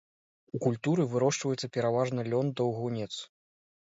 [0.57, 3.13] У культуры вырошчваецца пераважна лён-даўгунец.